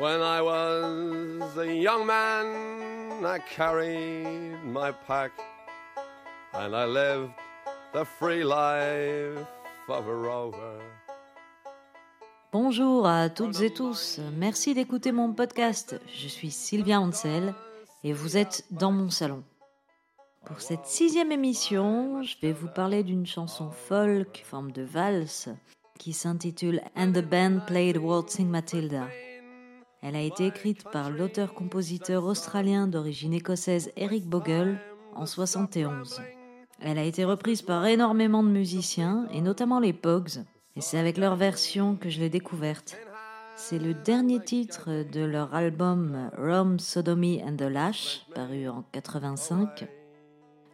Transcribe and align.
When 0.00 0.22
I 0.22 0.40
was 0.40 1.58
a 1.58 1.66
young 1.66 2.06
man, 2.06 3.26
I 3.26 3.40
carried 3.40 4.62
my 4.64 4.92
pack 4.92 5.32
and 6.54 6.72
I 6.72 6.84
lived 6.84 7.32
the 7.92 8.04
free 8.04 8.44
life 8.44 9.44
of 9.88 10.06
a 10.06 10.14
rover. 10.14 10.78
Bonjour 12.52 13.08
à 13.08 13.28
toutes 13.28 13.60
et 13.60 13.70
tous, 13.70 14.20
merci 14.36 14.72
d'écouter 14.72 15.10
mon 15.10 15.32
podcast. 15.32 16.00
Je 16.14 16.28
suis 16.28 16.52
Sylvia 16.52 17.00
Ansel 17.00 17.52
et 18.04 18.12
vous 18.12 18.36
êtes 18.36 18.66
dans 18.70 18.92
mon 18.92 19.10
salon. 19.10 19.42
Pour 20.46 20.60
cette 20.60 20.86
sixième 20.86 21.32
émission, 21.32 22.22
je 22.22 22.36
vais 22.40 22.52
vous 22.52 22.68
parler 22.68 23.02
d'une 23.02 23.26
chanson 23.26 23.72
folk, 23.72 24.44
forme 24.46 24.70
de 24.70 24.82
valse, 24.82 25.48
qui 25.98 26.12
s'intitule 26.12 26.82
And 26.96 27.10
the 27.10 27.24
Band 27.24 27.66
Played 27.66 27.96
Waltzing 27.96 28.46
Matilda. 28.48 29.08
Elle 30.02 30.14
a 30.14 30.22
été 30.22 30.46
écrite 30.46 30.84
par 30.84 31.10
l'auteur-compositeur 31.10 32.24
australien 32.24 32.86
d'origine 32.86 33.34
écossaise 33.34 33.90
Eric 33.96 34.28
Bogle 34.28 34.78
en 35.14 35.26
71. 35.26 36.20
Elle 36.80 36.98
a 36.98 37.04
été 37.04 37.24
reprise 37.24 37.62
par 37.62 37.84
énormément 37.86 38.44
de 38.44 38.48
musiciens, 38.48 39.26
et 39.32 39.40
notamment 39.40 39.80
les 39.80 39.92
Pogs, 39.92 40.44
et 40.76 40.80
c'est 40.80 40.98
avec 40.98 41.18
leur 41.18 41.34
version 41.34 41.96
que 41.96 42.08
je 42.08 42.20
l'ai 42.20 42.30
découverte. 42.30 42.96
C'est 43.56 43.80
le 43.80 43.92
dernier 43.92 44.38
titre 44.38 45.02
de 45.10 45.24
leur 45.24 45.52
album 45.52 46.30
Rome, 46.38 46.78
Sodomy 46.78 47.42
and 47.44 47.56
the 47.56 47.62
Lash, 47.62 48.24
paru 48.32 48.68
en 48.68 48.84
85. 48.92 49.88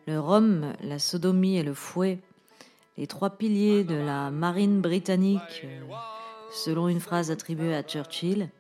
Le 0.06 0.20
rhum, 0.20 0.74
la 0.82 0.98
sodomie 0.98 1.56
et 1.56 1.62
le 1.62 1.72
fouet, 1.72 2.18
les 2.98 3.06
trois 3.06 3.30
piliers 3.30 3.84
de 3.84 3.94
la 3.94 4.30
marine 4.30 4.82
britannique, 4.82 5.66
selon 6.52 6.88
une 6.88 7.00
phrase 7.00 7.30
attribuée 7.30 7.74
à 7.74 7.82
Churchill. 7.82 8.50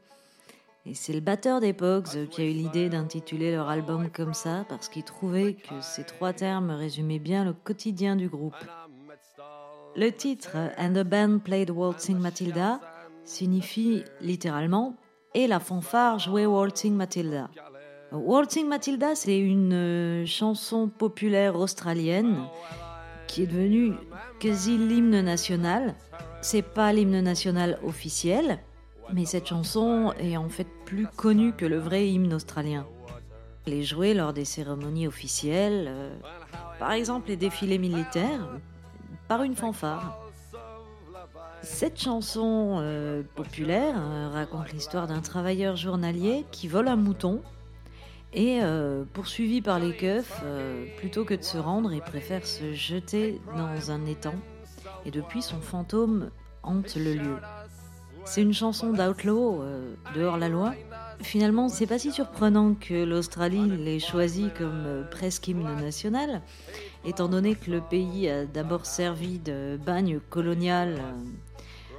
Et 0.86 0.92
c'est 0.92 1.14
le 1.14 1.20
batteur 1.20 1.60
des 1.60 1.72
Pogs 1.72 2.28
qui 2.30 2.42
a 2.42 2.44
eu 2.44 2.52
l'idée 2.52 2.90
d'intituler 2.90 3.52
leur 3.52 3.70
album 3.70 4.10
comme 4.10 4.34
ça 4.34 4.66
parce 4.68 4.88
qu'il 4.88 5.02
trouvait 5.02 5.54
que 5.54 5.80
ces 5.80 6.04
trois 6.04 6.34
termes 6.34 6.70
résumaient 6.70 7.18
bien 7.18 7.44
le 7.44 7.54
quotidien 7.54 8.16
du 8.16 8.28
groupe. 8.28 8.54
Le 9.96 10.10
titre 10.10 10.56
And 10.76 10.92
the 10.92 11.04
Band 11.04 11.38
Played 11.38 11.70
Waltzing 11.70 12.18
Matilda 12.18 12.80
signifie 13.24 14.04
littéralement 14.20 14.96
Et 15.32 15.46
la 15.46 15.58
fanfare 15.58 16.18
jouait 16.18 16.46
Waltzing 16.46 16.94
Matilda. 16.94 17.48
Waltzing 18.12 18.68
Matilda, 18.68 19.14
c'est 19.14 19.38
une 19.38 19.72
euh, 19.72 20.26
chanson 20.26 20.88
populaire 20.88 21.56
australienne 21.56 22.36
qui 23.26 23.42
est 23.42 23.46
devenue 23.46 23.94
quasi 24.38 24.76
l'hymne 24.76 25.20
national. 25.22 25.94
C'est 26.42 26.62
pas 26.62 26.92
l'hymne 26.92 27.20
national 27.20 27.78
officiel, 27.82 28.60
mais 29.14 29.24
cette 29.24 29.46
chanson 29.46 30.12
est 30.18 30.36
en 30.36 30.48
fait 30.48 30.66
plus 30.84 31.06
connue 31.06 31.52
que 31.52 31.64
le 31.64 31.78
vrai 31.78 32.08
hymne 32.08 32.34
australien. 32.34 32.86
Elle 33.66 33.74
est 33.74 33.82
jouée 33.82 34.12
lors 34.12 34.34
des 34.34 34.44
cérémonies 34.44 35.06
officielles, 35.06 35.86
euh, 35.88 36.14
par 36.78 36.92
exemple 36.92 37.28
les 37.28 37.36
défilés 37.36 37.78
militaires, 37.78 38.58
par 39.28 39.42
une 39.42 39.54
fanfare. 39.54 40.18
Cette 41.62 41.98
chanson 41.98 42.76
euh, 42.80 43.22
populaire 43.34 43.96
raconte 44.32 44.70
l'histoire 44.72 45.06
d'un 45.06 45.20
travailleur 45.20 45.76
journalier 45.76 46.44
qui 46.50 46.68
vole 46.68 46.88
un 46.88 46.96
mouton 46.96 47.40
et 48.34 48.58
euh, 48.62 49.04
poursuivi 49.12 49.62
par 49.62 49.78
les 49.78 49.96
keufs, 49.96 50.40
euh, 50.44 50.86
plutôt 50.98 51.24
que 51.24 51.34
de 51.34 51.42
se 51.42 51.56
rendre, 51.56 51.92
il 51.92 52.00
préfère 52.00 52.44
se 52.44 52.72
jeter 52.74 53.40
dans 53.56 53.92
un 53.92 54.04
étang. 54.06 54.34
Et 55.06 55.12
depuis, 55.12 55.40
son 55.40 55.60
fantôme 55.60 56.30
hante 56.64 56.96
le 56.96 57.14
lieu. 57.14 57.36
C'est 58.24 58.42
une 58.42 58.54
chanson 58.54 58.92
d'outlaw, 58.92 59.62
euh, 59.62 59.94
dehors 60.14 60.38
la 60.38 60.48
loi. 60.48 60.74
Finalement, 61.20 61.68
c'est 61.68 61.86
pas 61.86 61.98
si 61.98 62.10
surprenant 62.10 62.74
que 62.74 63.04
l'Australie 63.04 63.68
l'ait 63.68 63.98
choisi 63.98 64.50
comme 64.56 65.06
presque 65.10 65.48
hymne 65.48 65.76
national, 65.80 66.42
étant 67.04 67.28
donné 67.28 67.54
que 67.54 67.70
le 67.70 67.80
pays 67.80 68.28
a 68.28 68.46
d'abord 68.46 68.86
servi 68.86 69.38
de 69.38 69.78
bagne 69.84 70.20
colonial, 70.30 71.00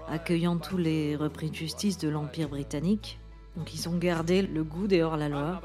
accueillant 0.09 0.57
tous 0.57 0.77
les 0.77 1.15
repris 1.15 1.49
de 1.49 1.55
justice 1.55 1.97
de 1.97 2.09
l'Empire 2.09 2.49
britannique. 2.49 3.19
Donc 3.55 3.73
ils 3.73 3.87
ont 3.87 3.97
gardé 3.97 4.41
le 4.41 4.63
goût 4.63 4.87
des 4.87 5.01
hors-la-loi. 5.01 5.61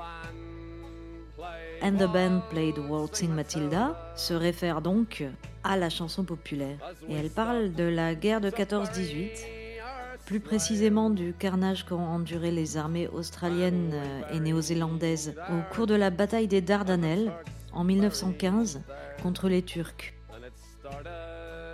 And 1.82 1.92
the 1.92 2.06
Band 2.06 2.42
Played 2.50 2.78
Waltzing 2.78 3.30
Matilda 3.30 4.12
se 4.14 4.34
réfère 4.34 4.82
donc 4.82 5.24
à 5.64 5.76
la 5.76 5.88
chanson 5.88 6.24
populaire. 6.24 6.76
Et 7.08 7.14
elle 7.14 7.30
parle 7.30 7.72
de 7.72 7.84
la 7.84 8.14
guerre 8.14 8.40
de 8.40 8.50
14-18, 8.50 9.59
plus 10.30 10.38
précisément 10.38 11.10
du 11.10 11.34
carnage 11.36 11.84
qu'ont 11.84 11.96
enduré 11.96 12.52
les 12.52 12.76
armées 12.76 13.08
australiennes 13.08 14.00
et 14.32 14.38
néo-zélandaises 14.38 15.34
au 15.50 15.74
cours 15.74 15.88
de 15.88 15.96
la 15.96 16.10
bataille 16.10 16.46
des 16.46 16.60
Dardanelles 16.60 17.32
en 17.72 17.82
1915 17.82 18.80
contre 19.24 19.48
les 19.48 19.62
Turcs. 19.62 20.14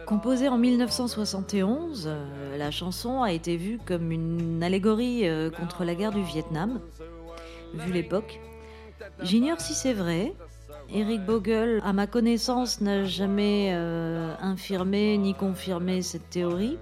Composée 0.06 0.48
en 0.48 0.56
1971, 0.56 2.08
la 2.56 2.70
chanson 2.70 3.22
a 3.22 3.32
été 3.32 3.58
vue 3.58 3.78
comme 3.84 4.10
une 4.10 4.62
allégorie 4.62 5.28
euh, 5.28 5.50
contre 5.50 5.84
la 5.84 5.94
guerre 5.94 6.12
du 6.12 6.22
Vietnam, 6.22 6.80
vu 7.74 7.92
l'époque, 7.92 8.40
J'ignore 9.22 9.60
si 9.60 9.74
c'est 9.74 9.92
vrai. 9.92 10.32
Eric 10.94 11.26
Bogle, 11.26 11.82
à 11.84 11.92
ma 11.92 12.06
connaissance, 12.06 12.80
n'a 12.80 13.04
jamais 13.04 13.72
euh, 13.74 14.34
infirmé 14.40 15.18
ni 15.18 15.34
confirmé 15.34 16.00
cette 16.00 16.30
théorie. 16.30 16.78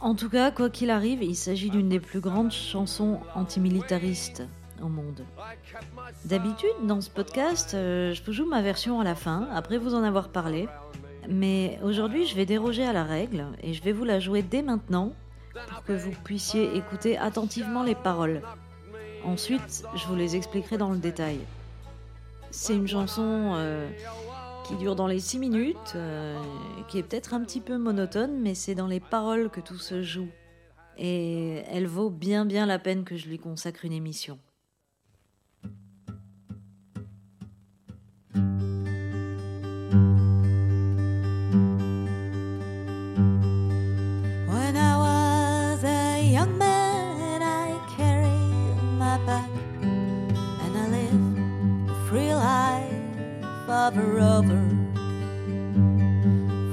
En 0.00 0.14
tout 0.14 0.30
cas, 0.30 0.50
quoi 0.50 0.70
qu'il 0.70 0.90
arrive, 0.90 1.22
il 1.22 1.36
s'agit 1.36 1.68
d'une 1.68 1.90
des 1.90 2.00
plus 2.00 2.20
grandes 2.20 2.52
chansons 2.52 3.20
antimilitaristes 3.34 4.42
au 4.82 4.88
monde. 4.88 5.26
D'habitude, 6.24 6.70
dans 6.84 7.02
ce 7.02 7.10
podcast, 7.10 7.74
euh, 7.74 8.14
je 8.14 8.22
vous 8.24 8.32
joue 8.32 8.46
ma 8.46 8.62
version 8.62 8.98
à 9.00 9.04
la 9.04 9.14
fin, 9.14 9.46
après 9.52 9.76
vous 9.76 9.94
en 9.94 10.02
avoir 10.02 10.30
parlé. 10.30 10.68
Mais 11.28 11.78
aujourd'hui, 11.82 12.26
je 12.26 12.34
vais 12.34 12.46
déroger 12.46 12.84
à 12.84 12.94
la 12.94 13.04
règle 13.04 13.44
et 13.62 13.74
je 13.74 13.82
vais 13.82 13.92
vous 13.92 14.04
la 14.04 14.20
jouer 14.20 14.40
dès 14.40 14.62
maintenant 14.62 15.12
pour 15.68 15.84
que 15.84 15.92
vous 15.92 16.12
puissiez 16.24 16.74
écouter 16.76 17.18
attentivement 17.18 17.82
les 17.82 17.94
paroles. 17.94 18.40
Ensuite, 19.22 19.84
je 19.94 20.06
vous 20.06 20.16
les 20.16 20.34
expliquerai 20.34 20.78
dans 20.78 20.90
le 20.90 20.96
détail. 20.96 21.40
C'est 22.50 22.74
une 22.74 22.88
chanson 22.88 23.52
euh, 23.54 23.90
qui 24.70 24.76
dure 24.76 24.94
dans 24.94 25.08
les 25.08 25.18
6 25.18 25.40
minutes, 25.40 25.94
euh, 25.96 26.40
qui 26.86 26.98
est 26.98 27.02
peut-être 27.02 27.34
un 27.34 27.40
petit 27.40 27.60
peu 27.60 27.76
monotone, 27.76 28.38
mais 28.40 28.54
c'est 28.54 28.76
dans 28.76 28.86
les 28.86 29.00
paroles 29.00 29.50
que 29.50 29.60
tout 29.60 29.78
se 29.78 30.00
joue. 30.00 30.28
Et 30.96 31.62
elle 31.72 31.88
vaut 31.88 32.08
bien 32.08 32.46
bien 32.46 32.66
la 32.66 32.78
peine 32.78 33.02
que 33.02 33.16
je 33.16 33.26
lui 33.26 33.40
consacre 33.40 33.84
une 33.84 33.92
émission. 33.92 34.38
Of 53.86 53.96
a 53.96 54.02
rover 54.02 54.66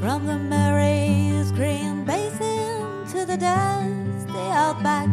from 0.01 0.25
the 0.25 0.37
Mary's 0.37 1.51
green 1.51 2.03
basin 2.03 3.05
to 3.11 3.25
the 3.25 3.37
dusty 3.37 4.45
outback. 4.63 5.07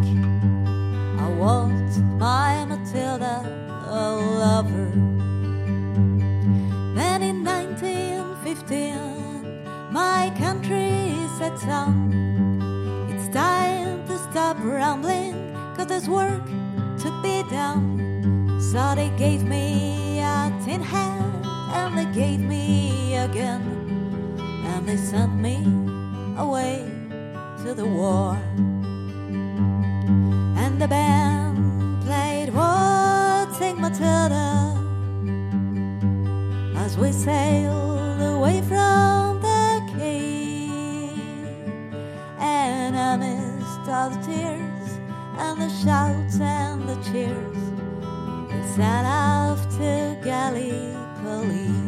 I 1.24 1.28
walked 1.38 1.98
my 2.18 2.64
Matilda, 2.64 3.36
a 3.86 4.16
lover. 4.42 4.90
Then 6.98 7.22
in 7.22 7.44
1915, 7.44 9.92
my 9.92 10.32
country 10.36 11.14
set 11.38 11.56
sun. 11.60 12.10
It's 13.08 13.28
time 13.28 14.04
to 14.08 14.18
stop 14.30 14.56
rambling, 14.64 15.54
cause 15.76 15.86
there's 15.86 16.08
work 16.08 16.44
to 17.02 17.08
be 17.22 17.44
done. 17.50 18.58
So 18.72 18.96
they 18.96 19.10
gave 19.16 19.44
me 19.44 20.18
a 20.18 20.50
tin 20.64 20.82
hat 20.82 21.23
and 21.74 21.98
they 21.98 22.06
gave 22.06 22.40
me 22.40 23.16
a 23.16 23.26
gun 23.28 23.62
and 24.66 24.88
they 24.88 24.96
sent 24.96 25.34
me 25.34 25.56
away 26.38 26.84
to 27.62 27.74
the 27.74 27.84
war. 27.84 28.36
And 30.62 30.80
the 30.80 30.88
band 30.88 32.02
played 32.04 32.50
Waltzing 32.54 33.80
Matilda 33.80 34.74
as 36.76 36.96
we 36.96 37.10
sailed 37.12 38.20
away 38.20 38.60
from 38.62 39.40
the 39.40 39.80
cave. 39.96 40.70
And 42.38 42.96
I 42.96 43.16
missed 43.16 43.88
all 43.88 44.10
the 44.10 44.20
tears 44.26 44.88
and 45.38 45.60
the 45.60 45.70
shouts 45.82 46.38
and 46.40 46.88
the 46.88 46.96
cheers. 47.10 47.64
We 48.50 48.62
set 48.76 49.04
off 49.04 49.60
to 49.78 50.16
Gallipoli. 50.22 51.03
Believe. 51.24 51.83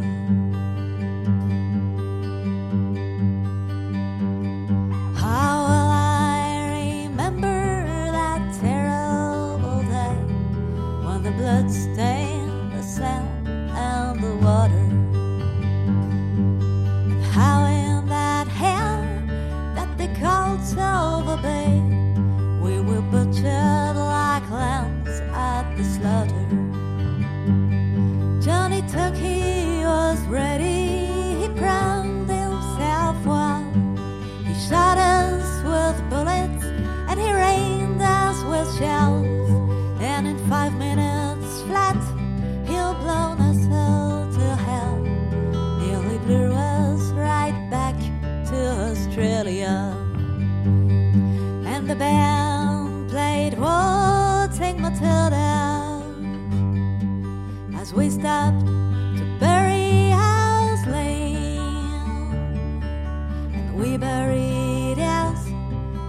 We 63.77 63.99
buried 63.99 64.99
us, 64.99 65.47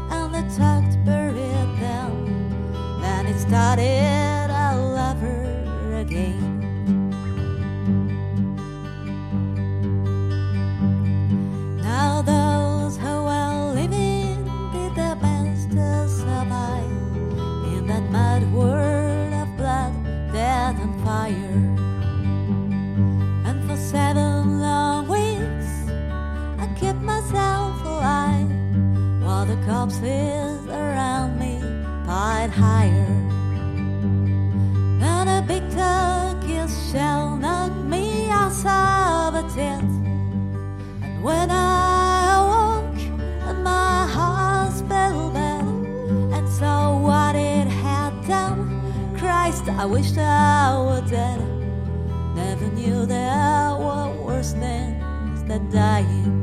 and 0.09 0.33
the 0.33 0.41
tucked 0.55 1.03
buried 1.03 1.69
them. 1.81 2.11
Then 3.01 3.27
it 3.27 3.37
started 3.39 4.49
all 4.49 4.95
over 5.09 5.97
again. 5.99 6.53
Now 11.81 12.21
those 12.21 12.95
who 12.95 13.23
were 13.29 13.73
living 13.73 14.45
did 14.71 14.95
their 14.95 15.15
best 15.17 15.71
to 15.71 16.07
survive 16.07 16.89
in 17.75 17.85
that 17.87 18.09
mad 18.09 18.43
world 18.53 19.33
of 19.33 19.57
blood, 19.57 19.93
death, 20.31 20.79
and 20.81 20.95
fire. 21.03 21.59
And 23.45 23.69
for 23.69 23.75
seven 23.75 24.61
long 24.61 25.09
weeks, 25.09 25.69
I 26.59 26.67
kept 26.79 27.01
myself 27.01 27.56
the 29.47 29.55
corpses 29.65 30.67
around 30.67 31.39
me 31.39 31.59
piled 32.05 32.51
higher. 32.51 33.07
And 35.01 35.29
a 35.29 35.41
big 35.47 35.63
turkey 35.71 36.59
shell 36.91 37.37
knocked 37.37 37.83
me 37.85 38.29
outside 38.29 39.29
of 39.29 39.35
a 39.35 39.55
tent. 39.55 39.89
And 41.01 41.23
when 41.23 41.49
I 41.49 42.35
awoke 42.39 43.01
my 43.63 44.05
hospital 44.19 45.31
bed 45.31 45.65
and 46.35 46.49
saw 46.49 46.99
what 46.99 47.35
it 47.35 47.67
had 47.67 48.13
Christ, 49.17 49.69
I 49.69 49.85
wished 49.85 50.17
I 50.17 50.75
were 50.85 51.07
dead. 51.09 51.39
Never 52.35 52.67
knew 52.67 53.05
there 53.05 53.75
were 53.79 54.11
worse 54.25 54.51
things 54.51 55.43
than 55.45 55.71
dying. 55.71 56.33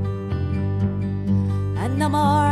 And 1.79 1.99
no 1.99 2.09
more 2.09 2.44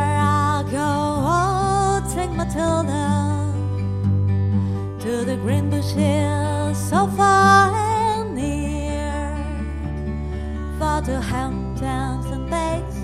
to 5.03 5.25
the 5.25 5.37
green 5.37 5.71
bushes 5.71 6.77
so 6.91 7.07
far 7.17 7.73
and 7.75 8.35
near. 8.35 9.37
For 10.79 11.01
to 11.07 11.21
Hamptons 11.21 12.27
and 12.27 12.51
Bakes, 12.51 12.99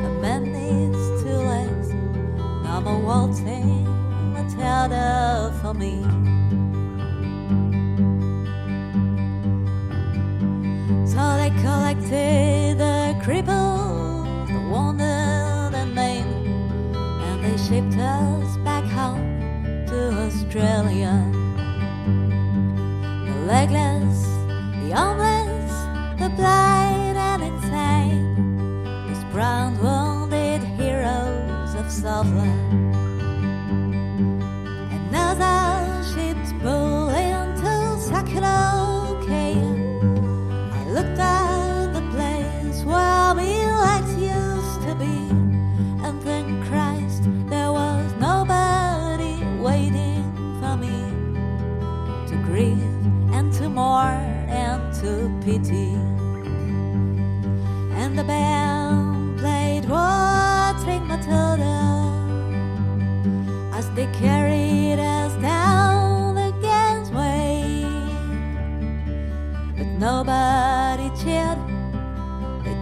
a 0.00 0.08
man 0.20 0.42
needs 0.42 1.22
two 1.22 1.40
legs. 1.52 1.88
No 2.64 2.80
more 2.80 3.00
waltzing 3.00 3.84
Matilda 4.32 5.54
for 5.62 5.74
me. 5.74 6.02
So 11.06 11.22
they 11.36 11.50
collected 11.62 12.78
the 12.78 13.14
cripples, 13.22 13.67
Australia. 20.58 21.14
The 23.26 23.34
legless, 23.46 23.97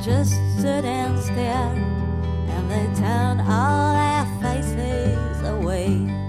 just 0.06 0.34
stood 0.56 0.84
and 0.84 1.18
stared, 1.18 1.76
and 1.76 2.70
they 2.70 2.86
turned 3.00 3.40
all 3.40 3.92
their 3.92 4.24
faces 4.40 5.42
away. 5.42 6.25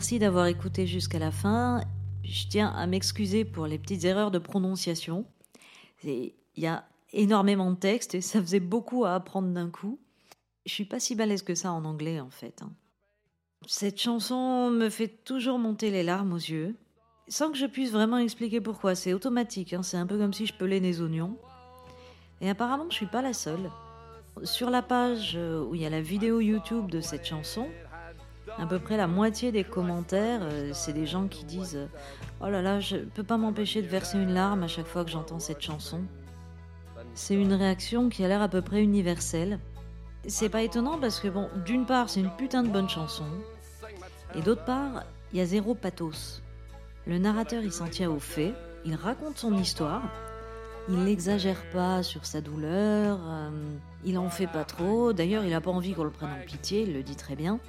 Merci 0.00 0.18
d'avoir 0.18 0.46
écouté 0.46 0.86
jusqu'à 0.86 1.18
la 1.18 1.30
fin. 1.30 1.84
Je 2.24 2.48
tiens 2.48 2.70
à 2.70 2.86
m'excuser 2.86 3.44
pour 3.44 3.66
les 3.66 3.78
petites 3.78 4.04
erreurs 4.04 4.30
de 4.30 4.38
prononciation. 4.38 5.26
Il 6.04 6.32
y 6.56 6.66
a 6.66 6.86
énormément 7.12 7.70
de 7.70 7.76
texte 7.76 8.14
et 8.14 8.22
ça 8.22 8.40
faisait 8.40 8.60
beaucoup 8.60 9.04
à 9.04 9.14
apprendre 9.14 9.48
d'un 9.48 9.68
coup. 9.68 9.98
Je 10.64 10.72
suis 10.72 10.86
pas 10.86 11.00
si 11.00 11.14
balèze 11.16 11.42
que 11.42 11.54
ça 11.54 11.70
en 11.70 11.84
anglais 11.84 12.18
en 12.18 12.30
fait. 12.30 12.62
hein. 12.62 12.72
Cette 13.66 14.00
chanson 14.00 14.70
me 14.70 14.88
fait 14.88 15.22
toujours 15.22 15.58
monter 15.58 15.90
les 15.90 16.02
larmes 16.02 16.32
aux 16.32 16.36
yeux, 16.36 16.76
sans 17.28 17.50
que 17.50 17.58
je 17.58 17.66
puisse 17.66 17.92
vraiment 17.92 18.16
expliquer 18.16 18.62
pourquoi. 18.62 18.94
C'est 18.94 19.12
automatique, 19.12 19.74
hein. 19.74 19.82
c'est 19.82 19.98
un 19.98 20.06
peu 20.06 20.16
comme 20.16 20.32
si 20.32 20.46
je 20.46 20.54
pelais 20.54 20.80
des 20.80 21.02
oignons. 21.02 21.36
Et 22.40 22.48
apparemment, 22.48 22.86
je 22.88 22.94
suis 22.94 23.04
pas 23.04 23.20
la 23.20 23.34
seule. 23.34 23.70
Sur 24.44 24.70
la 24.70 24.80
page 24.80 25.34
euh, 25.36 25.62
où 25.62 25.74
il 25.74 25.82
y 25.82 25.84
a 25.84 25.90
la 25.90 26.00
vidéo 26.00 26.40
YouTube 26.40 26.90
de 26.90 27.02
cette 27.02 27.26
chanson, 27.26 27.68
à 28.58 28.66
peu 28.66 28.78
près 28.78 28.96
la 28.96 29.06
moitié 29.06 29.52
des 29.52 29.64
commentaires, 29.64 30.40
euh, 30.42 30.70
c'est 30.72 30.92
des 30.92 31.06
gens 31.06 31.28
qui 31.28 31.44
disent 31.44 31.76
euh, 31.76 31.86
Oh 32.40 32.48
là 32.48 32.62
là, 32.62 32.80
je 32.80 32.96
peux 32.96 33.22
pas 33.22 33.36
m'empêcher 33.36 33.82
de 33.82 33.86
verser 33.86 34.18
une 34.18 34.34
larme 34.34 34.62
à 34.62 34.68
chaque 34.68 34.86
fois 34.86 35.04
que 35.04 35.10
j'entends 35.10 35.38
cette 35.38 35.60
chanson. 35.60 36.02
C'est 37.14 37.34
une 37.34 37.52
réaction 37.52 38.08
qui 38.08 38.24
a 38.24 38.28
l'air 38.28 38.42
à 38.42 38.48
peu 38.48 38.62
près 38.62 38.82
universelle. 38.82 39.58
C'est 40.26 40.48
pas 40.48 40.62
étonnant 40.62 40.98
parce 40.98 41.20
que, 41.20 41.28
bon, 41.28 41.48
d'une 41.64 41.86
part, 41.86 42.10
c'est 42.10 42.20
une 42.20 42.30
putain 42.36 42.62
de 42.62 42.68
bonne 42.68 42.88
chanson, 42.88 43.24
et 44.34 44.42
d'autre 44.42 44.64
part, 44.64 45.04
il 45.32 45.38
y 45.38 45.42
a 45.42 45.46
zéro 45.46 45.74
pathos. 45.74 46.42
Le 47.06 47.18
narrateur, 47.18 47.62
il 47.62 47.72
s'en 47.72 47.88
tient 47.88 48.10
aux 48.10 48.20
faits, 48.20 48.54
il 48.84 48.94
raconte 48.94 49.38
son 49.38 49.56
histoire, 49.56 50.02
il 50.88 51.04
n'exagère 51.04 51.62
pas 51.70 52.02
sur 52.02 52.26
sa 52.26 52.40
douleur, 52.40 53.18
euh, 53.22 53.50
il 54.04 54.18
en 54.18 54.30
fait 54.30 54.46
pas 54.46 54.64
trop, 54.64 55.12
d'ailleurs, 55.12 55.44
il 55.44 55.54
a 55.54 55.60
pas 55.60 55.70
envie 55.70 55.92
qu'on 55.94 56.04
le 56.04 56.10
prenne 56.10 56.30
en 56.30 56.44
pitié, 56.44 56.82
il 56.82 56.94
le 56.94 57.02
dit 57.02 57.16
très 57.16 57.36
bien. 57.36 57.60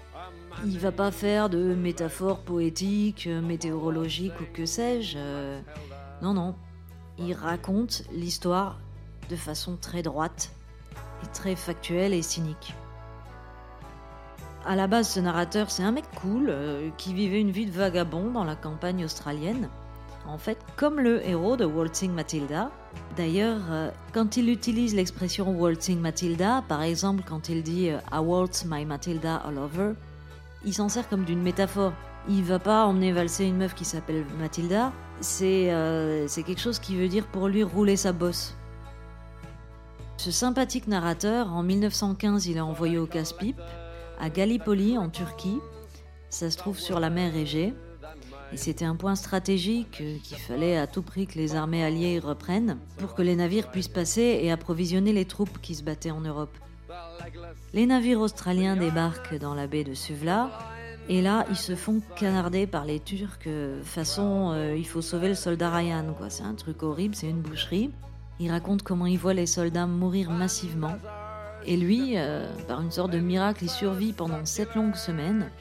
Il 0.65 0.79
va 0.79 0.91
pas 0.91 1.11
faire 1.11 1.49
de 1.49 1.73
métaphores 1.73 2.39
poétiques, 2.39 3.27
météorologiques 3.27 4.39
ou 4.41 4.45
que 4.53 4.65
sais-je. 4.65 5.17
euh, 5.17 5.61
non, 6.21 6.33
non. 6.33 6.55
Il 7.17 7.33
raconte 7.33 8.03
l'histoire 8.11 8.79
de 9.29 9.35
façon 9.35 9.77
très 9.77 10.01
droite 10.01 10.51
et 11.23 11.27
très 11.27 11.55
factuelle 11.55 12.13
et 12.13 12.21
cynique. 12.21 12.73
À 14.65 14.75
la 14.75 14.87
base, 14.87 15.09
ce 15.09 15.19
narrateur, 15.19 15.71
c'est 15.71 15.83
un 15.83 15.91
mec 15.91 16.05
cool 16.21 16.47
euh, 16.49 16.89
qui 16.97 17.13
vivait 17.13 17.39
une 17.39 17.51
vie 17.51 17.65
de 17.65 17.71
vagabond 17.71 18.29
dans 18.31 18.43
la 18.43 18.55
campagne 18.55 19.05
australienne. 19.05 19.69
En 20.27 20.37
fait, 20.37 20.57
comme 20.75 20.99
le 20.99 21.25
héros 21.27 21.57
de 21.57 21.65
Waltzing 21.65 22.11
Matilda. 22.11 22.71
D'ailleurs, 23.17 23.59
euh, 23.69 23.89
quand 24.13 24.37
il 24.37 24.49
utilise 24.49 24.95
l'expression 24.95 25.51
Waltzing 25.51 25.99
Matilda, 25.99 26.63
par 26.67 26.81
exemple 26.81 27.23
quand 27.27 27.49
il 27.49 27.63
dit 27.63 27.89
euh, 27.89 27.97
I 28.11 28.19
waltz 28.19 28.65
my 28.65 28.85
Matilda 28.85 29.37
all 29.37 29.57
over, 29.57 29.93
il 30.65 30.73
s'en 30.73 30.89
sert 30.89 31.07
comme 31.09 31.23
d'une 31.23 31.41
métaphore. 31.41 31.93
Il 32.29 32.43
va 32.43 32.59
pas 32.59 32.85
emmener 32.85 33.11
valser 33.11 33.45
une 33.45 33.57
meuf 33.57 33.73
qui 33.73 33.83
s'appelle 33.83 34.25
Matilda, 34.39 34.91
c'est 35.21 35.71
euh, 35.71 36.27
quelque 36.27 36.61
chose 36.61 36.79
qui 36.79 36.95
veut 36.95 37.07
dire 37.07 37.25
pour 37.27 37.47
lui 37.47 37.63
rouler 37.63 37.95
sa 37.95 38.11
bosse. 38.11 38.55
Ce 40.17 40.29
sympathique 40.29 40.87
narrateur, 40.87 41.51
en 41.51 41.63
1915, 41.63 42.45
il 42.45 42.57
est 42.57 42.61
envoyé 42.61 42.99
au 42.99 43.07
casse-pipe, 43.07 43.59
à 44.19 44.29
Gallipoli, 44.29 44.97
en 44.97 45.09
Turquie. 45.09 45.57
Ça 46.29 46.51
se 46.51 46.57
trouve 46.57 46.79
sur 46.79 46.99
la 46.99 47.09
mer 47.09 47.35
Égée. 47.35 47.73
Et 48.53 48.57
c'était 48.57 48.85
un 48.85 48.95
point 48.95 49.15
stratégique 49.15 49.99
euh, 50.01 50.17
qu'il 50.23 50.37
fallait 50.37 50.77
à 50.77 50.85
tout 50.85 51.01
prix 51.01 51.25
que 51.25 51.37
les 51.37 51.55
armées 51.55 51.83
alliées 51.83 52.19
reprennent 52.19 52.77
pour 52.97 53.15
que 53.15 53.21
les 53.21 53.35
navires 53.35 53.71
puissent 53.71 53.87
passer 53.87 54.39
et 54.41 54.51
approvisionner 54.51 55.13
les 55.13 55.25
troupes 55.25 55.61
qui 55.61 55.73
se 55.75 55.83
battaient 55.83 56.11
en 56.11 56.21
Europe. 56.21 56.57
Les 57.73 57.85
navires 57.85 58.19
australiens 58.19 58.75
débarquent 58.75 59.37
dans 59.39 59.53
la 59.53 59.67
baie 59.67 59.85
de 59.85 59.93
Suvla 59.93 60.49
et 61.07 61.21
là 61.21 61.45
ils 61.49 61.55
se 61.55 61.75
font 61.75 62.01
canarder 62.15 62.67
par 62.67 62.83
les 62.83 62.99
Turcs 62.99 63.47
euh, 63.47 63.81
façon 63.83 64.51
euh, 64.53 64.75
il 64.77 64.85
faut 64.85 65.01
sauver 65.01 65.29
le 65.29 65.35
soldat 65.35 65.69
Ryan 65.69 66.13
quoi. 66.17 66.29
C'est 66.29 66.43
un 66.43 66.53
truc 66.53 66.83
horrible, 66.83 67.15
c'est 67.15 67.29
une 67.29 67.41
boucherie. 67.41 67.91
Il 68.39 68.51
raconte 68.51 68.83
comment 68.83 69.05
il 69.05 69.17
voit 69.17 69.33
les 69.33 69.45
soldats 69.45 69.87
mourir 69.87 70.29
massivement 70.31 70.95
et 71.63 71.77
lui, 71.77 72.15
par 72.67 72.81
une 72.81 72.89
sorte 72.89 73.11
de 73.11 73.19
miracle, 73.19 73.65
il 73.65 73.69
survit 73.69 74.13
pendant 74.13 74.43
sept 74.45 74.73
longues 74.73 74.95
semaines 74.95 75.51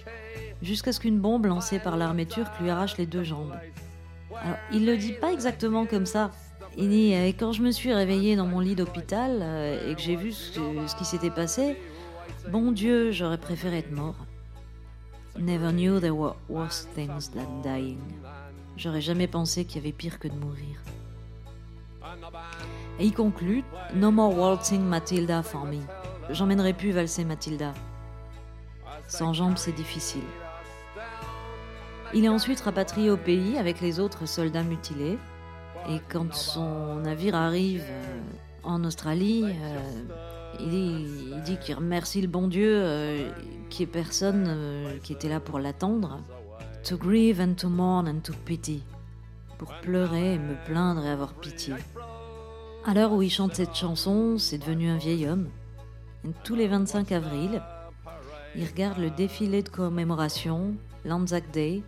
jusqu'à 0.63 0.93
ce 0.93 1.01
qu'une 1.01 1.19
bombe 1.19 1.47
lancée 1.47 1.79
par 1.79 1.97
l'armée 1.97 2.27
turque 2.27 2.59
lui 2.61 2.71
arrache 2.71 2.97
les 2.97 3.07
deux 3.07 3.25
jambes. 3.25 3.55
Il 4.73 4.87
le 4.87 4.97
dit 4.97 5.13
pas 5.13 5.33
exactement 5.33 5.87
comme 5.87 6.07
ça. 6.07 6.31
Il 6.77 6.89
dit 6.89 7.15
euh, 7.15 7.29
quand 7.29 7.53
je 7.53 7.63
me 7.63 7.73
suis 7.73 7.93
réveillé 7.93 8.37
dans 8.37 8.47
mon 8.47 8.61
lit 8.61 8.77
d'hôpital 8.77 9.41
euh, 9.43 9.91
et 9.91 9.95
que 9.95 10.01
j'ai 10.01 10.15
vu 10.15 10.33
ce, 10.33 10.61
ce 10.87 10.95
qui 10.95 11.05
s'était 11.05 11.31
passé, 11.31 11.77
bon 12.51 12.71
Dieu, 12.71 13.11
j'aurais 13.11 13.39
préféré 13.39 13.79
être 13.79 13.91
mort. 13.91 14.15
Never 15.39 15.73
knew 15.73 16.01
there 16.01 16.15
were 16.15 16.37
worse 16.49 16.87
things 16.95 17.31
than 17.31 17.63
dying. 17.63 17.99
J'aurais 18.77 19.01
jamais 19.01 19.27
pensé 19.27 19.65
qu'il 19.65 19.77
y 19.77 19.85
avait 19.85 19.93
pire 19.93 20.19
que 20.19 20.29
de 20.29 20.35
mourir. 20.35 20.81
Et 22.99 23.07
il 23.07 23.13
conclut 23.13 23.65
No 23.95 24.11
more 24.11 24.37
waltzing 24.37 24.83
Matilda 24.83 25.43
for 25.43 25.65
me. 25.65 25.79
J'emmènerai 26.31 26.73
plus 26.73 26.93
valser 26.93 27.25
Matilda. 27.25 27.73
Sans 29.09 29.33
jambes, 29.33 29.57
c'est 29.57 29.73
difficile. 29.73 30.23
Il 32.13 32.25
est 32.25 32.29
ensuite 32.29 32.61
rapatrié 32.61 33.09
au 33.11 33.17
pays 33.17 33.57
avec 33.57 33.81
les 33.81 34.01
autres 34.01 34.27
soldats 34.27 34.65
mutilés. 34.65 35.19
Et 35.89 36.01
quand 36.09 36.35
son 36.35 36.97
navire 36.97 37.37
arrive 37.37 37.85
euh, 37.89 38.21
en 38.65 38.83
Australie, 38.85 39.45
euh, 39.45 40.03
il 40.59 40.69
dit, 40.69 41.07
il 41.33 41.43
dit 41.43 41.57
qu'il 41.59 41.77
remercie 41.77 42.21
le 42.21 42.27
bon 42.27 42.49
Dieu 42.49 42.69
euh, 42.75 43.31
qu'il 43.71 43.87
n'y 43.87 43.91
ait 43.91 43.93
personne 43.93 44.99
qui 45.05 45.13
était 45.13 45.29
là 45.29 45.39
pour 45.39 45.61
l'attendre. 45.61 46.21
To 46.89 46.97
grieve 46.97 47.41
and 47.41 47.55
to 47.55 47.69
mourn 47.69 48.09
and 48.09 48.21
to 48.25 48.33
pity. 48.45 48.83
Pour 49.59 49.73
pleurer 49.81 50.35
et 50.35 50.39
me 50.39 50.55
plaindre 50.67 51.05
et 51.05 51.11
avoir 51.11 51.35
pitié. 51.35 51.75
À 52.87 52.95
l'heure 52.95 53.13
où 53.13 53.23
il 53.23 53.31
chante 53.31 53.55
cette 53.55 53.75
chanson, 53.75 54.37
c'est 54.37 54.59
devenu 54.59 54.89
un 54.89 54.97
vieil 54.97 55.29
homme. 55.29 55.49
Tous 56.45 56.57
les 56.57 56.67
25 56.67 57.13
avril, 57.13 57.63
il 58.57 58.65
regarde 58.65 58.99
le 58.99 59.11
défilé 59.11 59.63
de 59.63 59.69
commémoration, 59.69 60.75
l'Anzac 61.05 61.51
Day, 61.53 61.83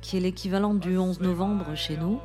qui 0.00 0.16
est 0.16 0.20
l'équivalent 0.20 0.74
du 0.74 0.98
11 0.98 1.20
novembre 1.20 1.74
chez 1.74 1.96
nous. 1.96 2.20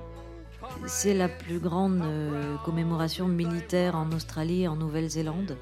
C'est 0.87 1.13
la 1.13 1.29
plus 1.29 1.59
grande 1.59 2.01
euh, 2.01 2.57
commémoration 2.65 3.27
militaire 3.27 3.95
en 3.95 4.11
Australie 4.11 4.63
et 4.63 4.67
en 4.67 4.75
Nouvelle-Zélande. 4.75 5.57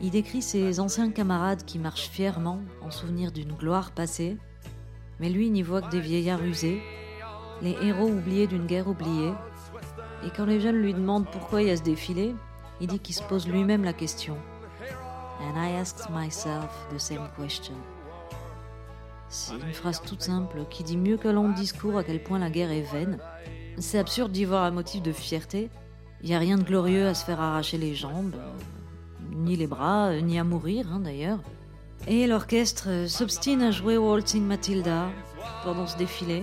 Il 0.00 0.10
décrit 0.10 0.42
ses 0.42 0.80
anciens 0.80 1.10
camarades 1.10 1.64
qui 1.64 1.78
marchent 1.78 2.08
fièrement 2.10 2.60
en 2.82 2.90
souvenir 2.90 3.32
d'une 3.32 3.52
gloire 3.52 3.90
passée, 3.90 4.36
mais 5.20 5.28
lui 5.28 5.50
n'y 5.50 5.62
voit 5.62 5.82
que 5.82 5.90
des 5.90 6.00
vieillards 6.00 6.44
usés, 6.44 6.80
les 7.62 7.76
héros 7.82 8.08
oubliés 8.08 8.46
d'une 8.46 8.66
guerre 8.66 8.88
oubliée. 8.88 9.32
Et 10.24 10.30
quand 10.36 10.44
les 10.44 10.60
jeunes 10.60 10.80
lui 10.80 10.94
demandent 10.94 11.30
pourquoi 11.30 11.62
il 11.62 11.68
y 11.68 11.70
a 11.70 11.76
ce 11.76 11.82
défilé, 11.82 12.34
il 12.80 12.86
dit 12.88 13.00
qu'il 13.00 13.14
se 13.14 13.22
pose 13.24 13.48
lui-même 13.48 13.84
la 13.84 13.92
question. 13.92 14.36
And 15.40 15.56
I 15.56 15.72
asked 15.78 16.10
myself 16.10 16.70
the 16.92 16.98
same 16.98 17.28
question. 17.36 17.74
C'est 19.28 19.54
une 19.54 19.74
phrase 19.74 20.00
toute 20.00 20.22
simple 20.22 20.64
qui 20.70 20.82
dit 20.82 20.96
mieux 20.96 21.16
qu'un 21.16 21.32
long 21.32 21.50
discours 21.50 21.98
à 21.98 22.04
quel 22.04 22.22
point 22.22 22.38
la 22.38 22.50
guerre 22.50 22.70
est 22.70 22.82
vaine. 22.92 23.18
C'est 23.78 23.98
absurde 23.98 24.32
d'y 24.32 24.44
voir 24.44 24.64
un 24.64 24.70
motif 24.70 25.02
de 25.02 25.12
fierté. 25.12 25.70
Il 26.22 26.30
n'y 26.30 26.34
a 26.34 26.38
rien 26.38 26.56
de 26.56 26.62
glorieux 26.62 27.06
à 27.06 27.14
se 27.14 27.24
faire 27.24 27.40
arracher 27.40 27.78
les 27.78 27.94
jambes, 27.94 28.34
ni 29.30 29.54
les 29.54 29.66
bras, 29.66 30.12
ni 30.20 30.38
à 30.38 30.44
mourir 30.44 30.86
hein, 30.92 31.00
d'ailleurs. 31.00 31.38
Et 32.06 32.26
l'orchestre 32.26 33.06
s'obstine 33.06 33.62
à 33.62 33.70
jouer 33.70 33.98
Waltzing 33.98 34.44
Matilda 34.44 35.10
pendant 35.62 35.86
ce 35.86 35.96
défilé, 35.96 36.42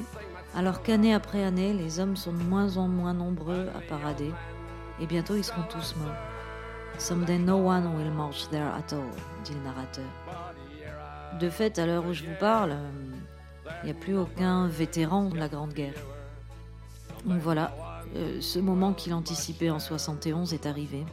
alors 0.56 0.84
qu'année 0.84 1.14
après 1.14 1.44
année, 1.44 1.74
les 1.74 2.00
hommes 2.00 2.16
sont 2.16 2.34
de 2.34 2.44
moins 2.44 2.78
en 2.78 2.88
moins 2.88 3.14
nombreux 3.14 3.68
à 3.76 3.82
parader, 3.82 4.32
et 5.02 5.08
bientôt 5.08 5.36
ils 5.36 5.44
seront 5.44 5.64
tous 5.70 5.96
morts. 5.98 6.35
Someday 6.98 7.38
no 7.38 7.58
one 7.58 7.96
will 7.96 8.12
march 8.12 8.50
there 8.50 8.68
at 8.68 8.94
all, 8.94 9.10
dit 9.44 9.54
le 9.54 9.62
narrateur. 9.62 10.06
De 11.40 11.50
fait, 11.50 11.78
à 11.80 11.86
l'heure 11.86 12.06
où 12.06 12.14
je 12.14 12.24
vous 12.24 12.36
parle, 12.40 12.78
il 13.84 13.86
n'y 13.86 13.92
a 13.92 13.94
plus 13.94 14.18
aucun 14.18 14.68
vétéran 14.68 15.30
de 15.30 15.38
la 15.38 15.48
Grande 15.48 15.74
Guerre. 15.74 15.94
Donc 17.26 17.42
voilà, 17.42 17.74
euh, 18.16 18.40
ce 18.40 18.60
moment 18.60 18.94
qu'il 18.94 19.14
anticipait 19.14 19.70
en 19.70 19.80
71 19.80 20.54
est 20.54 20.66
arrivé. 20.66 21.06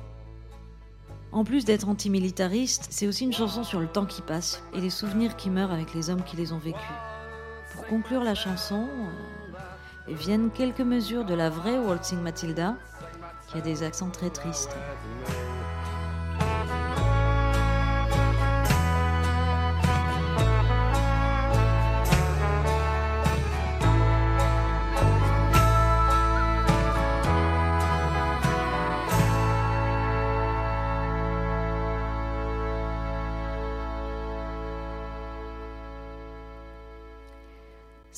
En 1.32 1.44
plus 1.44 1.64
d'être 1.64 1.88
antimilitariste, 1.88 2.88
c'est 2.90 3.08
aussi 3.08 3.24
une 3.24 3.32
chanson 3.32 3.64
sur 3.64 3.80
le 3.80 3.86
temps 3.86 4.04
qui 4.04 4.20
passe 4.20 4.62
et 4.74 4.80
les 4.80 4.90
souvenirs 4.90 5.36
qui 5.36 5.50
meurent 5.50 5.72
avec 5.72 5.94
les 5.94 6.10
hommes 6.10 6.22
qui 6.22 6.36
les 6.36 6.52
ont 6.52 6.58
vécus. 6.58 6.80
Pour 7.74 7.86
conclure 7.86 8.22
la 8.22 8.34
chanson, 8.34 8.86
euh, 10.08 10.14
viennent 10.14 10.50
quelques 10.50 10.80
mesures 10.80 11.24
de 11.24 11.34
la 11.34 11.48
vraie 11.48 11.78
Waltzing 11.78 12.20
Matilda, 12.20 12.76
qui 13.48 13.58
a 13.58 13.60
des 13.62 13.82
accents 13.82 14.10
très 14.10 14.30
tristes. 14.30 14.76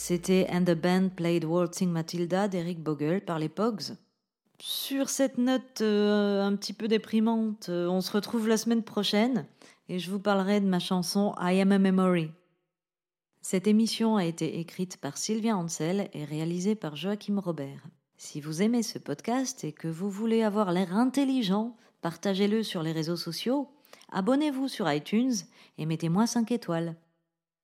C'était 0.06 0.46
And 0.52 0.64
the 0.64 0.78
Band 0.78 1.08
Played 1.16 1.46
Waltzing 1.46 1.88
Matilda 1.88 2.46
d'Eric 2.46 2.78
Bogle 2.78 3.22
par 3.22 3.38
les 3.38 3.48
Pogs. 3.48 3.96
Sur 4.60 5.08
cette 5.08 5.38
note 5.38 5.80
euh, 5.80 6.42
un 6.42 6.54
petit 6.56 6.74
peu 6.74 6.88
déprimante, 6.88 7.70
euh, 7.70 7.88
on 7.88 8.02
se 8.02 8.12
retrouve 8.12 8.46
la 8.46 8.58
semaine 8.58 8.82
prochaine 8.82 9.46
et 9.88 9.98
je 9.98 10.10
vous 10.10 10.18
parlerai 10.18 10.60
de 10.60 10.66
ma 10.66 10.78
chanson 10.78 11.34
I 11.40 11.58
Am 11.58 11.72
a 11.72 11.78
Memory. 11.78 12.30
Cette 13.40 13.66
émission 13.66 14.16
a 14.16 14.26
été 14.26 14.60
écrite 14.60 14.98
par 14.98 15.16
Sylvia 15.16 15.56
Ansel 15.56 16.10
et 16.12 16.26
réalisée 16.26 16.74
par 16.74 16.96
Joachim 16.96 17.38
Robert. 17.38 17.86
Si 18.18 18.42
vous 18.42 18.60
aimez 18.60 18.82
ce 18.82 18.98
podcast 18.98 19.64
et 19.64 19.72
que 19.72 19.88
vous 19.88 20.10
voulez 20.10 20.42
avoir 20.42 20.72
l'air 20.72 20.94
intelligent, 20.94 21.78
partagez-le 22.02 22.62
sur 22.62 22.82
les 22.82 22.92
réseaux 22.92 23.16
sociaux, 23.16 23.70
abonnez-vous 24.12 24.68
sur 24.68 24.92
iTunes 24.92 25.32
et 25.78 25.86
mettez-moi 25.86 26.26
5 26.26 26.52
étoiles. 26.52 26.94